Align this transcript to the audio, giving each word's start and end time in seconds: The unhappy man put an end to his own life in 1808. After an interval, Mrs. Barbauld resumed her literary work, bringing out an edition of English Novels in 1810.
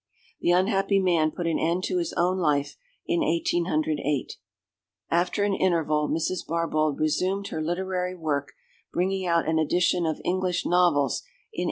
The 0.39 0.49
unhappy 0.49 0.97
man 0.97 1.29
put 1.29 1.45
an 1.45 1.59
end 1.59 1.83
to 1.83 1.99
his 1.99 2.11
own 2.13 2.39
life 2.39 2.75
in 3.05 3.19
1808. 3.19 4.33
After 5.11 5.43
an 5.43 5.53
interval, 5.53 6.09
Mrs. 6.09 6.43
Barbauld 6.43 6.99
resumed 6.99 7.49
her 7.49 7.61
literary 7.61 8.15
work, 8.15 8.53
bringing 8.91 9.27
out 9.27 9.47
an 9.47 9.59
edition 9.59 10.07
of 10.07 10.19
English 10.25 10.65
Novels 10.65 11.21
in 11.21 11.57
1810. 11.57 11.57